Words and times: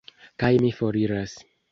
Kaj 0.43 0.49
mi 0.63 0.71
foriras. 0.77 1.37